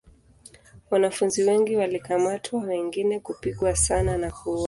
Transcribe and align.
Wanafunzi 0.91 1.43
wengi 1.43 1.75
walikamatwa 1.75 2.61
wengine 2.61 3.19
kupigwa 3.19 3.75
sana 3.75 4.17
na 4.17 4.31
kuuawa. 4.31 4.59